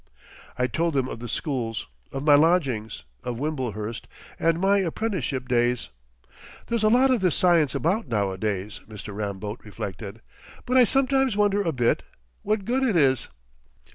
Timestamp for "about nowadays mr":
7.75-9.15